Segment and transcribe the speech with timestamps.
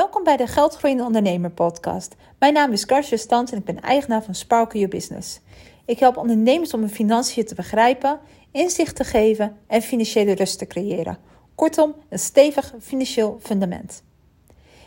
[0.00, 2.16] Welkom bij de Geldgroeiende Ondernemer podcast.
[2.38, 5.40] Mijn naam is Karsje Stans en ik ben eigenaar van Sparkle Your Business.
[5.84, 8.18] Ik help ondernemers om hun financiën te begrijpen,
[8.50, 11.18] inzicht te geven en financiële rust te creëren.
[11.54, 14.02] Kortom, een stevig financieel fundament.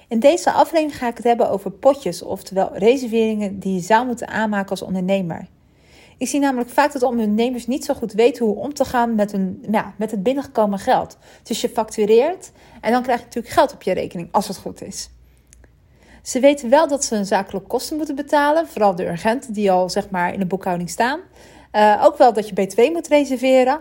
[0.08, 4.28] In deze aflevering ga ik het hebben over potjes, oftewel reserveringen die je zou moeten
[4.28, 5.48] aanmaken als ondernemer.
[6.18, 9.32] Ik zie namelijk vaak dat ondernemers niet zo goed weten hoe om te gaan met,
[9.32, 11.18] hun, ja, met het binnengekomen geld.
[11.44, 12.52] Dus je factureert
[12.82, 15.10] en dan krijg je natuurlijk geld op je rekening, als het goed is.
[16.22, 19.90] Ze weten wel dat ze hun zakelijke kosten moeten betalen, vooral de urgenten die al
[19.90, 21.20] zeg maar in de boekhouding staan.
[21.72, 23.80] Uh, ook wel dat je BTW moet reserveren.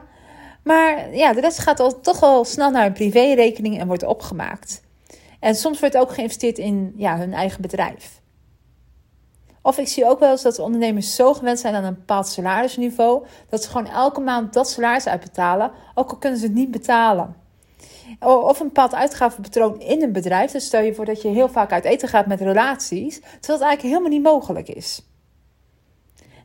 [0.64, 4.82] Maar ja, de rest gaat al, toch al snel naar een privérekening en wordt opgemaakt.
[5.40, 8.21] En soms wordt ook geïnvesteerd in ja, hun eigen bedrijf.
[9.62, 13.24] Of ik zie ook wel eens dat ondernemers zo gewend zijn aan een bepaald salarisniveau,
[13.48, 17.36] dat ze gewoon elke maand dat salaris uitbetalen, ook al kunnen ze het niet betalen.
[18.20, 20.50] Of een bepaald uitgavenpatroon in een bedrijf.
[20.50, 23.60] Dus stel je voor dat je heel vaak uit eten gaat met relaties, terwijl het
[23.60, 25.06] eigenlijk helemaal niet mogelijk is.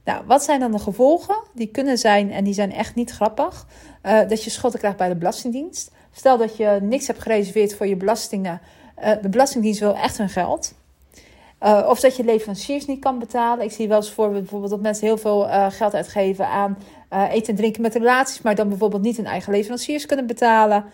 [0.03, 1.43] Nou, wat zijn dan de gevolgen?
[1.53, 3.67] Die kunnen zijn, en die zijn echt niet grappig,
[4.03, 5.91] uh, dat je schulden krijgt bij de Belastingdienst.
[6.11, 8.61] Stel dat je niks hebt gereserveerd voor je belastingen.
[8.99, 10.73] Uh, de Belastingdienst wil echt hun geld.
[11.63, 13.65] Uh, of dat je leveranciers niet kan betalen.
[13.65, 16.77] Ik zie wel eens voor bijvoorbeeld dat mensen heel veel uh, geld uitgeven aan
[17.13, 20.85] uh, eten en drinken met relaties, maar dan bijvoorbeeld niet hun eigen leveranciers kunnen betalen.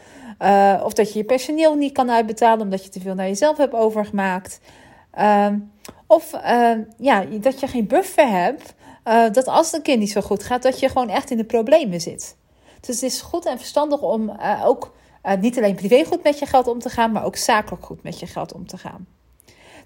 [0.83, 3.73] of dat je je personeel niet kan uitbetalen omdat je te veel naar jezelf hebt
[3.73, 4.59] overgemaakt.
[5.11, 5.59] Ehm,
[6.07, 6.31] of
[6.97, 8.73] ja, dat je geen buffer hebt.
[9.33, 11.43] dat als het een keer niet zo goed gaat, dat je gewoon echt in de
[11.43, 12.37] problemen zit.
[12.79, 14.93] Dus het is goed en verstandig om ook
[15.39, 18.19] niet alleen privé goed met je geld om te gaan, maar ook zakelijk goed met
[18.19, 19.07] je geld om te gaan.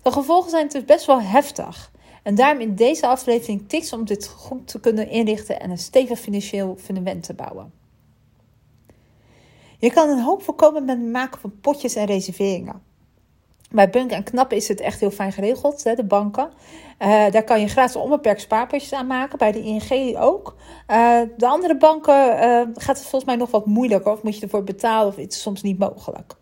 [0.08, 1.91] De gevolgen zijn dus best wel heftig.
[2.23, 6.19] En daarom in deze aflevering tips om dit goed te kunnen inrichten en een stevig
[6.19, 7.73] financieel fundament te bouwen.
[9.78, 12.81] Je kan een hoop voorkomen met het maken van potjes en reserveringen.
[13.72, 16.50] Bij Bunk en Knap is het echt heel fijn geregeld, hè, de banken.
[17.00, 20.55] Uh, daar kan je gratis onbeperkt spaarpotjes aan maken, bij de ING ook.
[20.88, 22.41] Uh, de andere banken uh,
[22.74, 25.62] gaat het volgens mij nog wat moeilijker, of moet je ervoor betalen, of het soms
[25.62, 26.35] niet mogelijk.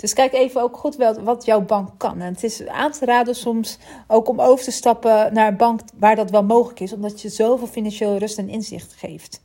[0.00, 2.20] Dus kijk even ook goed wel wat jouw bank kan.
[2.20, 5.80] En het is aan te raden soms ook om over te stappen naar een bank
[5.98, 9.42] waar dat wel mogelijk is, omdat je zoveel financiële rust en inzicht geeft.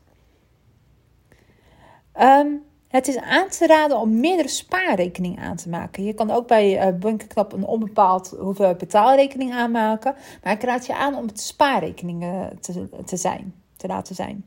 [2.19, 6.03] Um, het is aan te raden om meerdere spaarrekeningen aan te maken.
[6.03, 10.15] Je kan ook bij uh, Bunkerknap een onbepaald hoeveel betaalrekening aanmaken.
[10.43, 14.45] Maar ik raad je aan om het spaarrekeningen te, te zijn, te laten zijn.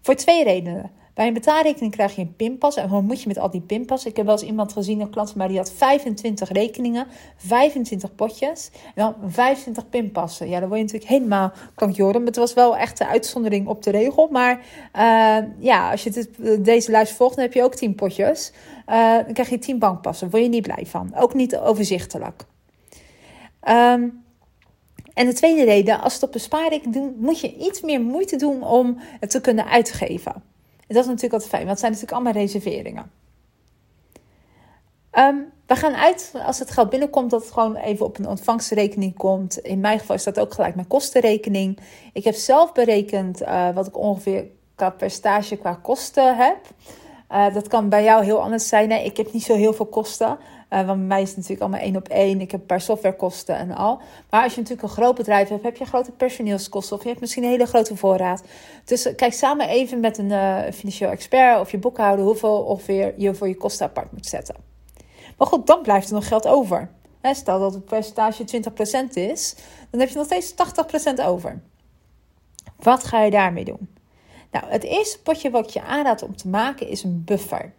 [0.00, 0.90] Voor twee redenen.
[1.14, 2.76] Bij een betaalrekening krijg je een pinpas.
[2.76, 4.06] En hoe moet je met al die pinpas?
[4.06, 8.70] Ik heb wel eens iemand gezien, een klant maar die had 25 rekeningen, 25 potjes
[8.84, 10.48] en dan 25 pinpassen.
[10.48, 12.26] Ja, dan word je natuurlijk helemaal klankjoren.
[12.26, 14.28] Het was wel echt de uitzondering op de regel.
[14.30, 14.60] Maar
[14.96, 16.28] uh, ja, als je dit,
[16.64, 18.52] deze lijst volgt, dan heb je ook 10 potjes.
[18.88, 20.30] Uh, dan krijg je 10 bankpassen.
[20.30, 21.12] Word je niet blij van.
[21.16, 22.44] Ook niet overzichtelijk.
[23.68, 24.22] Um,
[25.14, 28.36] en de tweede reden, als het op een spaarrekening doet, moet je iets meer moeite
[28.36, 30.52] doen om het te kunnen uitgeven
[30.94, 33.10] dat is natuurlijk altijd fijn, want het zijn natuurlijk allemaal reserveringen.
[35.18, 39.16] Um, we gaan uit als het geld binnenkomt dat het gewoon even op een ontvangstrekening
[39.16, 39.58] komt.
[39.58, 41.78] In mijn geval is dat ook gelijk mijn kostenrekening.
[42.12, 46.58] Ik heb zelf berekend uh, wat ik ongeveer qua percentage qua kosten heb.
[47.30, 48.90] Uh, dat kan bij jou heel anders zijn.
[48.90, 50.38] Ik heb niet zo heel veel kosten.
[50.74, 52.40] Uh, want bij mij is het natuurlijk allemaal één op één.
[52.40, 54.00] Ik heb een paar softwarekosten en al.
[54.30, 56.96] Maar als je natuurlijk een groot bedrijf hebt, heb je grote personeelskosten.
[56.96, 58.42] Of je hebt misschien een hele grote voorraad.
[58.84, 63.14] Dus uh, kijk samen even met een uh, financieel expert of je boekhouder hoeveel ongeveer
[63.16, 64.54] je voor je kosten apart moet zetten.
[65.38, 66.90] Maar goed, dan blijft er nog geld over.
[67.32, 69.54] Stel dat het percentage 20% is,
[69.90, 70.54] dan heb je nog steeds
[71.22, 71.60] 80% over.
[72.76, 73.88] Wat ga je daarmee doen?
[74.50, 77.72] Nou, het eerste potje wat je aanraad om te maken is een buffer.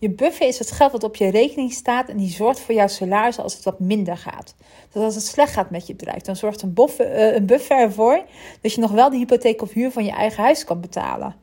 [0.00, 2.86] Je buffer is het geld wat op je rekening staat en die zorgt voor jouw
[2.86, 4.54] salaris als het wat minder gaat.
[4.92, 7.78] Dus als het slecht gaat met je bedrijf, dan zorgt een buffer, uh, een buffer
[7.78, 8.24] ervoor
[8.60, 11.34] dat je nog wel de hypotheek of huur van je eigen huis kan betalen.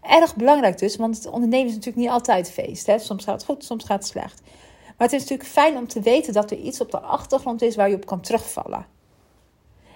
[0.00, 2.86] Erg belangrijk dus, want het ondernemen is natuurlijk niet altijd feest.
[2.86, 2.98] Hè?
[2.98, 4.40] Soms gaat het goed, soms gaat het slecht.
[4.84, 7.76] Maar het is natuurlijk fijn om te weten dat er iets op de achtergrond is
[7.76, 8.86] waar je op kan terugvallen.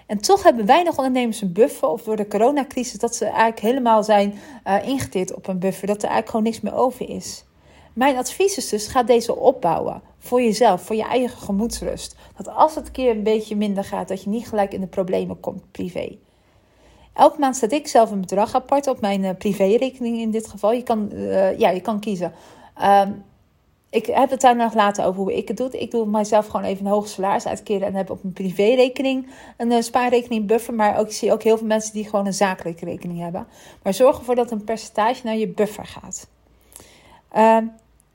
[0.05, 4.03] En toch hebben weinig ondernemers een buffer, of door de coronacrisis, dat ze eigenlijk helemaal
[4.03, 7.43] zijn uh, ingeteerd op een buffer, dat er eigenlijk gewoon niks meer over is.
[7.99, 10.01] Mijn advies is dus, ga deze opbouwen.
[10.17, 12.15] Voor jezelf, voor je eigen gemoedsrust.
[12.37, 15.39] Dat als het keer een beetje minder gaat, dat je niet gelijk in de problemen
[15.39, 16.17] komt privé.
[17.13, 20.71] Elke maand zet ik zelf een bedrag apart op mijn uh, privérekening in dit geval.
[20.71, 22.33] Je kan, uh, ja, je kan kiezen.
[22.83, 23.23] Um,
[23.89, 25.69] ik heb het daar nog later over hoe ik het doe.
[25.69, 29.71] Ik doe mijzelf gewoon even een hoog salaris uitkeren en heb op een privérekening een
[29.71, 30.73] uh, spaarrekening buffer.
[30.73, 33.47] Maar ook, ik zie ook heel veel mensen die gewoon een zakelijke rekening hebben.
[33.83, 36.27] Maar zorg ervoor dat een percentage naar je buffer gaat.
[37.35, 37.57] Uh,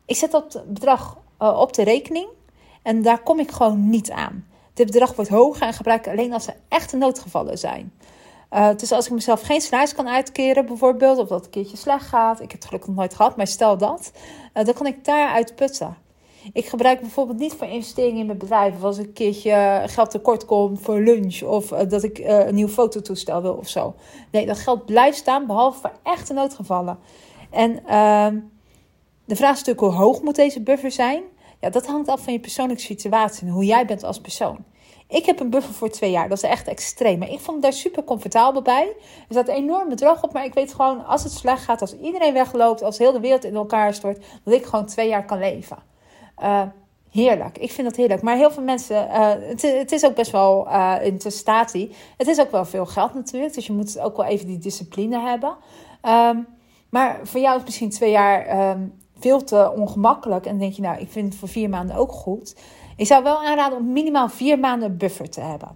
[0.06, 2.28] ik zet dat bedrag uh, op de rekening.
[2.82, 4.46] En daar kom ik gewoon niet aan.
[4.74, 7.92] Dit bedrag wordt hoger en gebruik ik alleen als er echte noodgevallen zijn.
[8.52, 12.06] Uh, dus als ik mezelf geen salaris kan uitkeren, bijvoorbeeld, of dat een keertje slecht
[12.06, 14.12] gaat, ik heb het gelukkig nog nooit gehad, maar stel dat,
[14.54, 15.96] uh, dan kan ik daaruit putten.
[16.52, 18.74] Ik gebruik bijvoorbeeld niet voor investeringen in mijn bedrijf.
[18.74, 21.42] Of als ik een keertje geld tekort kom voor lunch.
[21.42, 23.94] Of dat ik een nieuw fototoestel wil of zo.
[24.30, 26.98] Nee, dat geld blijft staan, behalve voor echte noodgevallen.
[27.50, 28.38] En ehm,
[29.24, 31.22] de vraag is natuurlijk hoe hoog moet deze buffer zijn?
[31.60, 34.64] Ja, dat hangt af van je persoonlijke situatie en hoe jij bent als persoon.
[35.08, 36.28] Ik heb een buffer voor twee jaar.
[36.28, 37.18] Dat is echt extreem.
[37.18, 38.96] Maar ik vond daar super comfortabel bij.
[39.28, 40.32] Er een enorm bedrag op.
[40.32, 43.44] Maar ik weet gewoon, als het slecht gaat, als iedereen wegloopt, als heel de wereld
[43.44, 45.78] in elkaar stort, dat ik gewoon twee jaar kan leven.
[46.42, 46.62] Uh,
[47.10, 47.58] heerlijk.
[47.58, 48.22] Ik vind dat heerlijk.
[48.22, 51.94] Maar heel veel mensen, uh, het, het, is ook best wel uh, in statie.
[52.16, 53.54] Het is ook wel veel geld natuurlijk.
[53.54, 55.56] Dus je moet ook wel even die discipline hebben.
[56.02, 56.46] Um,
[56.90, 60.46] maar voor jou is misschien twee jaar um, veel te ongemakkelijk.
[60.46, 62.56] En denk je, nou, ik vind het voor vier maanden ook goed.
[62.96, 65.68] Ik zou wel aanraden om minimaal vier maanden buffer te hebben.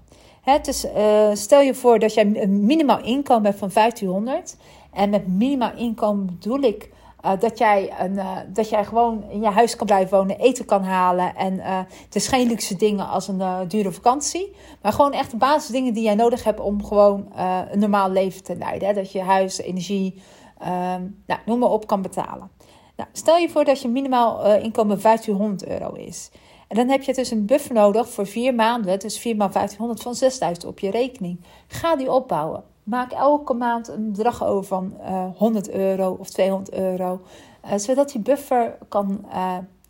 [0.42, 4.56] He, dus uh, stel je voor dat jij een minimaal inkomen hebt van 1500.
[4.92, 6.90] En met minimaal inkomen bedoel ik
[7.24, 10.64] uh, dat, jij een, uh, dat jij gewoon in je huis kan blijven wonen, eten
[10.64, 11.36] kan halen.
[11.36, 11.60] En
[12.04, 14.54] het is geen luxe dingen als een dure vakantie.
[14.82, 17.32] Maar gewoon echt de basisdingen die jij nodig hebt om gewoon
[17.70, 18.94] een normaal leven te leiden.
[18.94, 20.22] Dat je huis, energie,
[20.62, 22.50] um, nou, noem maar op, kan betalen.
[22.98, 26.30] Nou, stel je voor dat je minimaal inkomen 1500 euro is.
[26.68, 30.02] En dan heb je dus een buffer nodig voor vier maanden, dus 4 maal 1500
[30.02, 31.40] van 6000 op je rekening.
[31.66, 32.64] Ga die opbouwen.
[32.82, 37.20] Maak elke maand een bedrag over van uh, eh, 100 euro of 200 euro,
[37.64, 39.24] uh, zodat die buffer kan,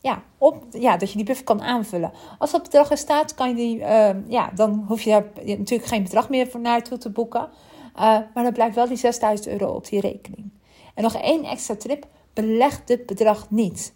[0.00, 2.12] ja, op, ja, dat je die buffer kan aanvullen.
[2.38, 3.78] Als dat bedrag er staat, kan je die,
[4.28, 7.48] ja, dan hoef je daar natuurlijk geen bedrag meer voor naartoe te boeken.
[7.94, 10.50] maar dan blijft wel die 6000 euro op die rekening.
[10.94, 12.06] En nog één extra trip:
[12.42, 13.92] beleg dit bedrag niet.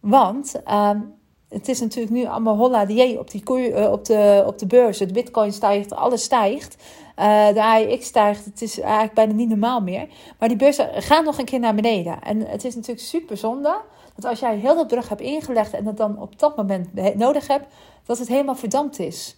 [0.00, 1.00] Want ehm,
[1.48, 4.98] het is natuurlijk nu allemaal holla die op, die uh, op, de, op de beurs.
[4.98, 6.76] De bitcoin stijgt, alles stijgt.
[7.18, 8.44] Uh, de AIX stijgt.
[8.44, 10.08] Het is eigenlijk bijna niet normaal meer.
[10.38, 12.22] Maar die beurzen gaan nog een keer naar beneden.
[12.22, 13.80] En het is natuurlijk super zonde
[14.14, 17.46] dat als jij heel dat brug hebt ingelegd en het dan op dat moment nodig
[17.46, 17.66] hebt,
[18.04, 19.36] dat het helemaal verdampt is.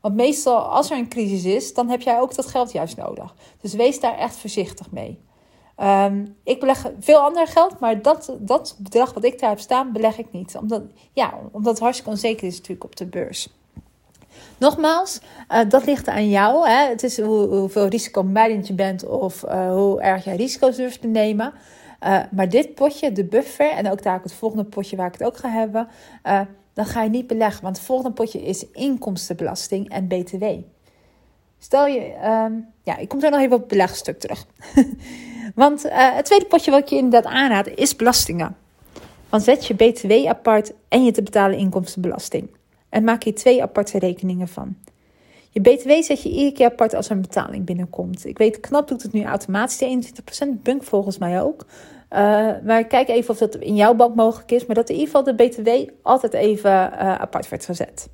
[0.00, 3.34] Want meestal als er een crisis is, dan heb jij ook dat geld juist nodig.
[3.60, 5.26] Dus wees daar echt voorzichtig mee.
[5.80, 9.92] Um, ik beleg veel ander geld, maar dat, dat bedrag wat ik daar heb staan,
[9.92, 10.56] beleg ik niet.
[10.56, 10.82] Omdat,
[11.12, 13.48] ja, omdat het hartstikke onzeker is natuurlijk op de beurs.
[14.58, 15.20] Nogmaals,
[15.52, 16.68] uh, dat ligt aan jou.
[16.68, 16.88] Hè?
[16.88, 21.06] Het is hoe, hoeveel risicomijdend je bent of uh, hoe erg jij risico's durft te
[21.06, 21.52] nemen.
[22.06, 25.24] Uh, maar dit potje, de buffer, en ook daar het volgende potje waar ik het
[25.24, 25.88] ook ga hebben,
[26.74, 27.62] dan ga je niet beleggen.
[27.62, 30.44] Want het volgende potje is inkomstenbelasting en BTW.
[31.58, 34.46] Stel je, um, ja, ik kom zo nog even op het belegstuk terug.
[35.54, 38.56] Want uh, het tweede potje wat ik je inderdaad aanraad is belastingen.
[39.28, 42.48] Want zet je BTW apart en je te betalen inkomstenbelasting.
[42.88, 44.76] En maak je twee aparte rekeningen van.
[45.50, 48.26] Je BTW zet je iedere keer apart als er een betaling binnenkomt.
[48.26, 50.12] Ik weet, Knap doet het nu automatisch, de
[50.46, 51.66] 21%, Bunk volgens mij ook.
[52.12, 52.18] Uh,
[52.64, 54.66] maar kijk even of dat in jouw bank mogelijk is.
[54.66, 58.08] Maar dat in ieder geval de BTW altijd even uh, apart wordt gezet.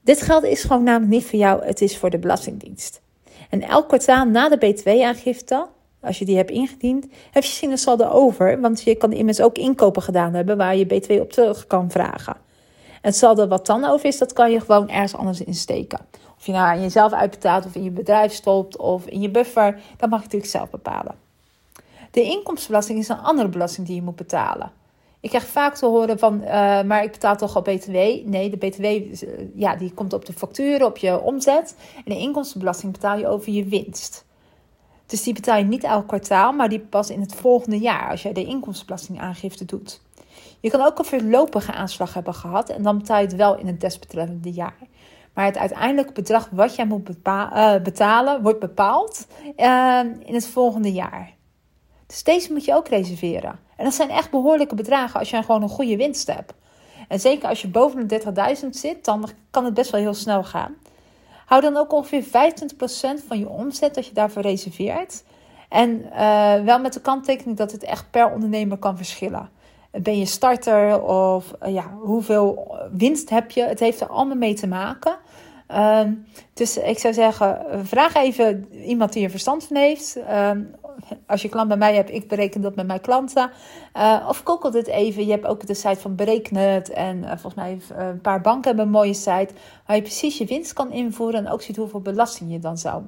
[0.00, 3.00] Dit geld is gewoon namelijk niet voor jou, het is voor de Belastingdienst.
[3.50, 5.66] En elk kwartaal na de BTW-aangifte
[6.02, 7.12] als je die hebt ingediend, heb
[7.42, 8.60] je misschien een saldo over.
[8.60, 12.36] Want je kan immers ook inkopen gedaan hebben waar je B2 op terug kan vragen.
[12.92, 15.98] En het saldo wat dan over is, dat kan je gewoon ergens anders insteken.
[16.36, 20.10] Of je nou jezelf uitbetaalt, of in je bedrijf stopt, of in je buffer, dat
[20.10, 21.14] mag je natuurlijk zelf bepalen.
[22.10, 24.72] De inkomstenbelasting is een andere belasting die je moet betalen.
[25.20, 26.48] Ik krijg vaak te horen van, uh,
[26.82, 27.94] maar ik betaal toch al BTW.
[28.24, 29.04] Nee, de BTW eh,
[29.54, 31.76] ja, die komt op de facturen, op je omzet.
[31.96, 34.24] En de inkomstenbelasting betaal je over je winst.
[35.12, 38.22] Dus die betaal je niet elk kwartaal, maar die pas in het volgende jaar als
[38.22, 40.00] jij de inkomstenbelastingaangifte doet.
[40.60, 43.66] Je kan ook een voorlopige aanslag hebben gehad en dan betaal je het wel in
[43.66, 44.76] het desbetreffende jaar.
[45.34, 49.26] Maar het uiteindelijke bedrag wat jij moet uh, betalen wordt bepaald
[49.56, 51.34] uh, in het volgende jaar.
[52.06, 53.58] Dus deze moet je ook reserveren.
[53.76, 56.54] En dat zijn echt behoorlijke bedragen als je gewoon een goede winst hebt.
[57.08, 58.22] En zeker als je boven de
[58.64, 60.74] 30.000 zit, dan kan het best wel heel snel gaan.
[61.52, 62.28] Hou dan ook ongeveer 25%
[63.26, 65.24] van je omzet dat je daarvoor reserveert.
[65.68, 69.50] En uh, wel met de kanttekening dat het echt per ondernemer kan verschillen.
[69.90, 73.62] Ben je starter of uh, ja, hoeveel winst heb je?
[73.62, 75.16] Het heeft er allemaal mee te maken.
[75.70, 76.00] Uh,
[76.54, 80.16] dus ik zou zeggen, vraag even iemand die er verstand van heeft.
[80.16, 80.60] Ehm,
[81.26, 83.50] als je klant bij mij hebt, ik bereken dat met mijn klanten.
[83.96, 85.24] Uh, of google dit even.
[85.24, 86.90] Je hebt ook de site van Bereknet.
[86.90, 89.48] En uh, volgens mij uh, een paar banken hebben een mooie site.
[89.86, 91.46] Waar je precies je winst kan invoeren.
[91.46, 93.02] En ook ziet hoeveel belasting je dan zou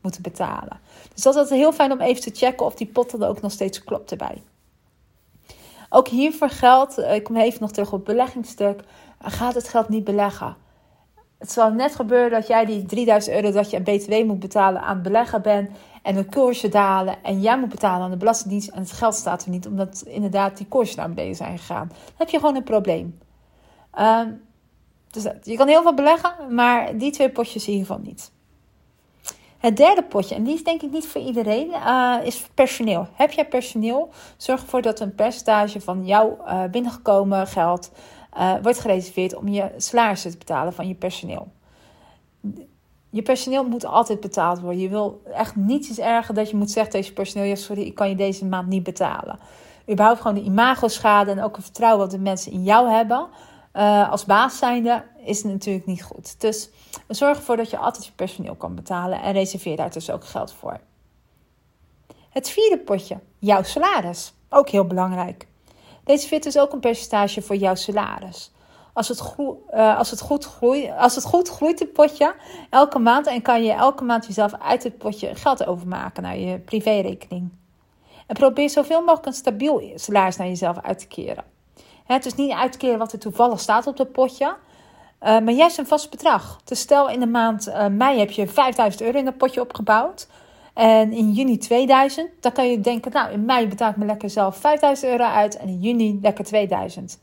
[0.00, 0.80] moeten betalen.
[1.14, 3.52] Dus dat is heel fijn om even te checken of die pot er ook nog
[3.52, 4.42] steeds klopt erbij.
[5.88, 8.82] Ook hiervoor geldt, ik kom even nog terug op het beleggingsstuk,
[9.20, 10.56] gaat het geld niet beleggen.
[11.38, 14.82] Het zal net gebeuren dat jij die 3000 euro dat je aan BTW moet betalen
[14.82, 15.70] aan beleggen bent
[16.02, 19.44] en de koersen dalen en jij moet betalen aan de Belastingdienst en het geld staat
[19.44, 21.88] er niet omdat inderdaad die koersen naar beneden zijn gegaan.
[21.88, 23.18] Dan heb je gewoon een probleem.
[23.90, 24.30] Ehm,
[25.10, 28.34] dus je kan heel veel beleggen, maar die twee potjes in ieder geval niet.
[29.58, 33.06] Het derde potje, en die is denk ik niet voor iedereen, uh, is personeel.
[33.12, 34.10] Heb jij personeel?
[34.36, 37.90] Zorg ervoor dat een percentage van jouw uh, binnengekomen geld
[38.36, 41.48] uh, wordt gereserveerd om je salarissen te betalen van je personeel.
[43.10, 44.80] Je personeel moet altijd betaald worden.
[44.80, 47.94] Je wil echt niets erger dat je moet zeggen tegen je personeel: ja, sorry, ik
[47.94, 49.38] kan je deze maand niet betalen.
[49.90, 53.28] Überhaupt gewoon de imagoschade en ook het vertrouwen wat de mensen in jou hebben.
[53.74, 56.40] Uh, als baas zijnde is natuurlijk niet goed.
[56.40, 56.70] Dus
[57.08, 60.52] zorg ervoor dat je altijd je personeel kan betalen en reserveer daar dus ook geld
[60.52, 60.80] voor.
[62.30, 64.34] Het vierde potje, jouw salaris.
[64.48, 65.46] Ook heel belangrijk.
[66.06, 68.50] Reserveer dus ook een percentage voor jouw salaris.
[68.92, 69.34] Als het,
[69.74, 72.34] uh, als, het goed groeit, als het goed groeit, het potje,
[72.70, 76.58] elke maand, en kan je elke maand jezelf uit het potje geld overmaken naar je
[76.58, 77.50] privérekening.
[78.26, 81.44] En probeer zoveel mogelijk een stabiel salaris naar jezelf uit te keren.
[82.06, 84.54] Het is niet uit te keren wat er toevallig staat op dat potje, uh,
[85.20, 86.60] maar juist een vast bedrag.
[86.64, 90.26] Dus stel in de maand uh, mei heb je 5000 euro in dat potje opgebouwd.
[90.76, 94.30] En in juni 2000, dan kan je denken, nou in mei betaal ik me lekker
[94.30, 97.18] zelf 5000 euro uit en in juni lekker 2000.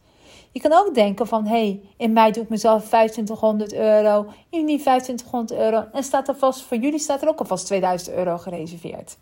[0.51, 4.77] Je kan ook denken van, hey, in mei doe ik mezelf 2500 euro, in juni
[4.77, 5.85] 2500 euro.
[5.91, 9.17] En staat er vast, voor jullie staat er ook alvast 2000 euro gereserveerd.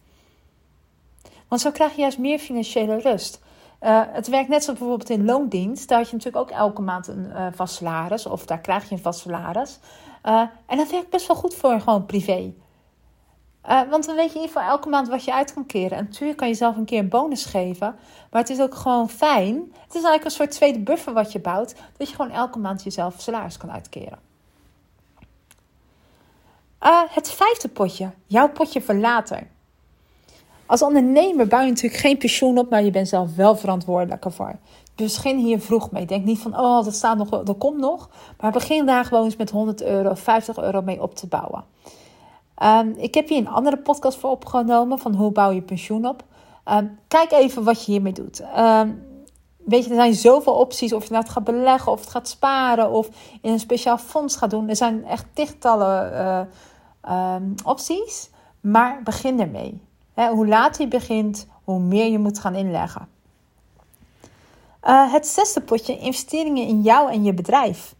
[1.47, 3.41] Want zo krijg je juist meer financiële rust.
[3.81, 5.87] Uh, het werkt net zoals bijvoorbeeld in loondienst.
[5.87, 8.25] Daar had je natuurlijk ook elke maand een uh, vast salaris.
[8.25, 9.79] Of daar krijg je een vast salaris.
[10.25, 12.53] Uh, en dat werkt best wel goed voor gewoon privé.
[13.61, 15.97] Want dan weet je in ieder geval elke maand wat je uit kan keren.
[15.97, 17.95] En natuurlijk kan je zelf een keer een bonus geven.
[18.31, 19.55] Maar het is ook gewoon fijn.
[19.55, 21.75] Het is eigenlijk een soort tweede buffer wat je bouwt.
[21.97, 24.19] Dat je gewoon elke maand jezelf salaris kan uitkeren.
[27.09, 28.11] het vijfde potje.
[28.25, 29.47] Jouw potje voor later.
[30.65, 34.55] Als ondernemer bouw je natuurlijk geen pensioen op, maar je bent zelf wel verantwoordelijk ervoor.
[34.95, 36.05] Dus begin hier vroeg mee.
[36.05, 38.09] Denk niet van, oh, dat staat nog, dat komt nog.
[38.39, 41.63] Maar begin daar gewoon eens met 100 euro, 50 euro mee op te bouwen.
[42.63, 46.23] Um, ik heb hier een andere podcast voor opgenomen van hoe bouw je pensioen op.
[46.65, 48.41] Um, kijk even wat je hiermee doet.
[48.57, 49.03] Um,
[49.57, 50.93] weet je, er zijn zoveel opties.
[50.93, 53.09] Of je nou het gaat beleggen, of het gaat sparen, of
[53.41, 54.69] in een speciaal fonds gaat doen.
[54.69, 56.49] Er zijn echt tichtallen
[57.05, 58.29] uh, opties.
[58.59, 59.81] Maar begin ermee
[60.29, 63.07] hoe later je begint, hoe meer je moet gaan inleggen.
[64.83, 67.95] Uh, het zesde potje, investeringen in jou en je bedrijf.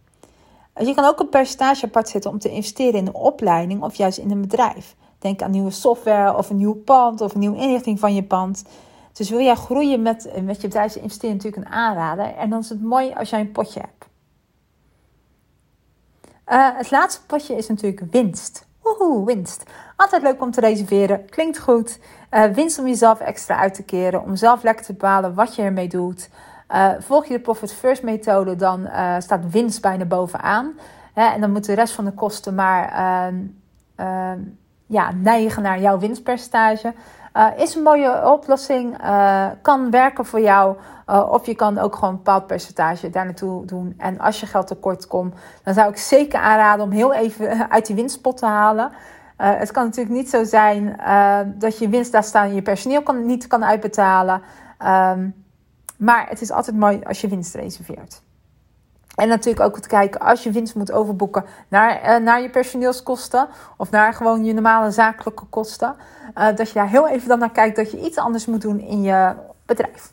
[0.82, 3.96] Uh, je kan ook een percentage apart zetten om te investeren in een opleiding of
[3.96, 4.96] juist in een bedrijf.
[5.20, 8.64] Denk aan nieuwe software of een nieuw pand of een nieuwe inrichting van je pand.
[9.14, 12.26] Dus wil jij groeien met, met je bedrijf, investeren natuurlijk een aanrader.
[12.26, 14.10] En dan is het mooi als jij een potje hebt.
[16.48, 18.68] Uh, het laatste potje is natuurlijk winst.
[18.82, 19.64] Woehoe, winst.
[19.96, 21.26] Altijd leuk om te reserveren.
[21.26, 22.00] Klinkt goed.
[22.32, 24.24] Uh, winst om jezelf extra uit te keren.
[24.24, 26.30] Om zelf lekker te bepalen wat je ermee doet.
[26.74, 30.74] Uh, volg je de Profit First methode, dan uh, staat winst bijna bovenaan.
[31.14, 33.36] Hè, en dan moet de rest van de kosten maar ehm,
[33.96, 34.40] ehm,
[34.86, 36.94] ja, neigen naar jouw winstpercentage.
[37.56, 38.98] is een mooie oplossing.
[39.62, 40.78] kan werken voor jou.
[41.06, 43.94] of je kan ook gewoon een bepaald percentage daar naartoe doen.
[43.98, 47.86] En als je geld tekort komt, dan zou ik zeker aanraden om heel even uit
[47.86, 48.92] die winstpot te halen.
[49.38, 51.00] Het kan natuurlijk niet zo zijn
[51.58, 54.42] dat je winst daar staan en je personeel kan, niet kan uitbetalen.
[54.86, 55.41] Um,
[56.02, 58.22] maar het is altijd mooi als je winst reserveert.
[59.16, 63.48] En natuurlijk ook te kijken als je winst moet overboeken naar, uh, naar je personeelskosten
[63.78, 65.96] of naar gewoon je normale zakelijke kosten.
[66.34, 69.02] dat je daar heel even dan naar kijkt dat je iets anders moet doen in
[69.02, 70.12] je bedrijf.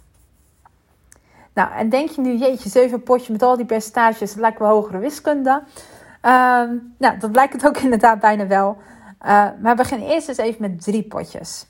[1.55, 4.69] Nou, en denk je nu, jeetje, zeven potje met al die percentages, dat lijkt wel
[4.69, 5.63] hogere wiskunde.
[6.21, 8.77] Ehm, nou, dat blijkt het ook inderdaad bijna wel.
[9.27, 11.67] Uh, maar begin eerst eens even met drie potjes.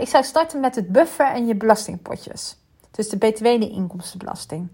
[0.00, 2.61] Ik zou starten met het buffer en je belastingpotjes.
[2.92, 4.68] Dus de BTW en de inkomstenbelasting.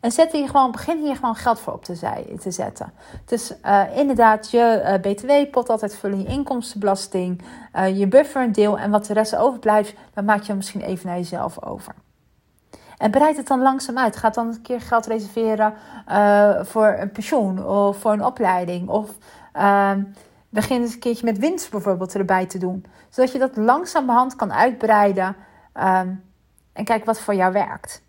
[0.00, 2.92] En zet hier gewoon, begin hier gewoon geld voor op te, te zetten.
[3.24, 7.42] Dus uh, inderdaad, je BTW-pot altijd vullen, je inkomstenbelasting,
[7.94, 8.78] je buffer een deel.
[8.78, 11.94] En wat de rest overblijft, dan maak je misschien even naar jezelf over.
[12.98, 14.16] En bereid het dan langzaam uit.
[14.16, 15.74] Ga dan een keer geld reserveren
[16.66, 18.88] voor een pensioen of voor een opleiding.
[18.88, 19.10] Of
[19.52, 20.02] ehm,
[20.56, 22.84] Begin eens een keertje met winst bijvoorbeeld erbij te doen.
[23.08, 25.36] Zodat je dat langzamerhand kan uitbreiden.
[25.74, 26.22] Um,
[26.76, 28.02] en kijk wat voor jou werkt.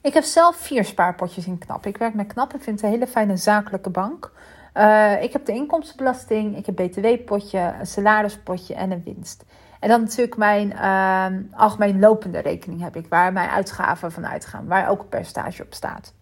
[0.00, 1.86] Ik heb zelf vier spaarpotjes in KNAP.
[1.86, 2.54] Ik werk met KNAP.
[2.54, 4.32] Ik vind het een hele fijne zakelijke bank.
[4.74, 9.44] Uh, ik heb de inkomstenbelasting, ik heb btw-potje, een salarispotje en een winst.
[9.80, 14.66] En dan natuurlijk mijn uh, algemeen lopende rekening heb ik, waar mijn uitgaven van uitgaan,
[14.66, 16.12] waar ook een percentage op staat.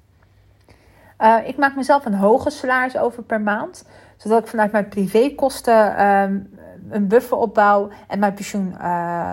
[1.20, 3.84] Uh, ik maak mezelf een hoge salaris over per maand,
[4.16, 6.58] zodat ik vanuit mijn privékosten um,
[6.90, 9.32] een buffer opbouw en mijn pensioen uh,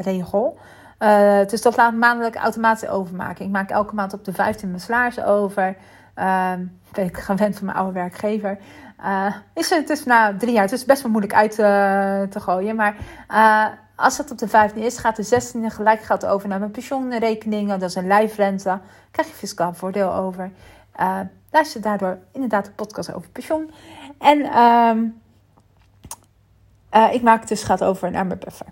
[0.00, 0.58] regel.
[0.98, 3.44] Uh, dus dat laat maandelijk automatisch overmaken.
[3.44, 5.76] Ik maak elke maand op de 15 mijn salaris over.
[6.16, 6.52] Uh,
[6.92, 8.58] ben ik gewend van mijn oude werkgever.
[9.00, 10.62] Uh, is het dus na drie jaar.
[10.62, 11.54] Het is best wel moeilijk uit
[12.30, 12.76] te gooien.
[12.76, 12.96] Maar
[13.96, 17.78] als het op de 15 is, gaat de 16e gelijk gaat over naar mijn pensioenrekeningen.
[17.78, 18.78] Dat is een lijfrente.
[19.10, 20.50] Krijg je fiscaal voordeel over.
[21.50, 23.70] luister daardoor inderdaad de podcast over pensioen.
[24.18, 25.04] En ehm,
[27.12, 28.66] ik maak dus gaat over naar mijn buffer.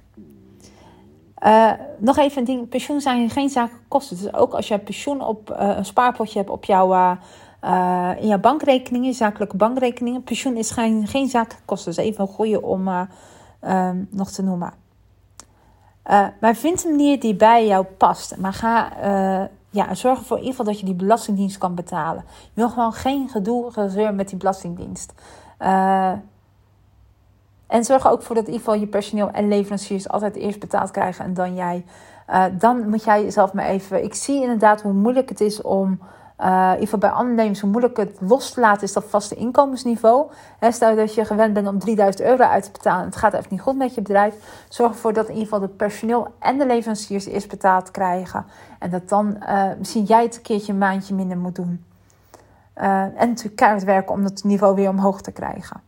[1.47, 4.17] Uh, nog even een ding: pensioen zijn geen zakelijke kosten.
[4.17, 7.19] Dus ook als je pensioen op uh, een spaarpotje hebt op jouw,
[7.65, 10.23] uh, in jouw bankrekeningen, zakelijke bankrekeningen.
[10.23, 11.91] Pensioen is geen, geen zakelijke kosten.
[11.91, 14.73] Is even een goede om um, nog te noemen.
[16.41, 18.37] maar vind een manier die bij jou past.
[18.37, 18.93] Maar ga
[19.71, 22.25] ja, zorg ervoor in ieder geval dat je die belastingdienst kan betalen.
[22.27, 25.13] Je wil gewoon geen gedoe, gezeur met die belastingdienst.
[27.67, 30.91] En zorg ook voor dat in ieder geval je personeel en leveranciers altijd eerst betaald
[30.91, 31.85] krijgen en dan jij.
[32.31, 34.05] Uh, dan moet jij jezelf maar even.
[34.05, 36.01] Ik zie inderdaad hoe moeilijk het is om.
[36.41, 39.35] Uh, in ieder geval bij ondernemers, hoe moeilijk het los te laten is dat vaste
[39.35, 40.31] inkomensniveau.
[40.59, 43.33] He, stel dat je gewend bent om 3000 euro uit te betalen en het gaat
[43.33, 44.35] even niet goed met je bedrijf.
[44.69, 48.45] Zorg ervoor dat in ieder geval de personeel en de leveranciers eerst betaald krijgen.
[48.79, 51.85] En dat dan uh, misschien jij het een keertje een maandje minder moet doen.
[52.75, 55.81] en natuurlijk keihard werken om dat niveau weer omhoog te krijgen.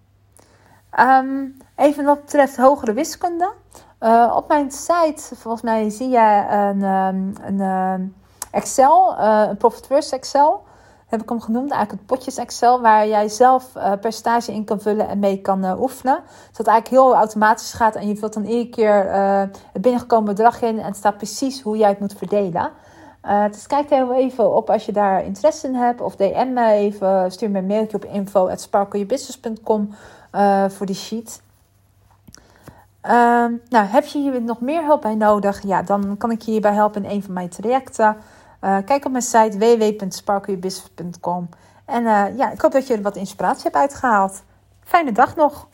[1.01, 3.53] Um, even wat betreft hogere wiskunde.
[4.01, 8.15] Uh, op mijn site, volgens mij zie je een, um, een um,
[8.51, 10.67] Excel, uh, een Profit Excel.
[11.07, 14.81] Heb ik hem genoemd, eigenlijk het potjes Excel, waar jij zelf uh, percentage in kan
[14.81, 16.15] vullen en mee kan oefenen.
[16.15, 19.13] Zodat het eigenlijk heel automatisch gaat en je vult dan iedere keer
[19.73, 22.71] het binnengekomen bedrag in en het staat precies hoe jij het moet verdelen.
[23.51, 26.01] dus kijk er even op als je daar interesse in hebt.
[26.01, 29.91] Of DM me even, stuur me een mailtje op info.sparkleyourbusiness.com
[30.33, 31.43] uh, voor die sheet.
[33.03, 35.63] Um, nou, heb je hier nog meer hulp bij nodig?
[35.63, 38.17] Ja, dan kan ik je hierbij helpen in een van mijn trajecten.
[38.65, 41.49] Uh, kijk op mijn site www.sparkleyourbusiness.com.
[41.85, 44.43] En uh, ja, ik hoop dat je er wat inspiratie hebt uitgehaald.
[44.85, 45.68] Fijne dag nog!